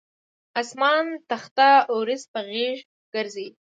اسمان 0.61 1.05
تخته 1.29 1.69
اوریځ 1.93 2.23
په 2.33 2.39
غیږ 2.49 2.77
ګرځي 3.13 3.47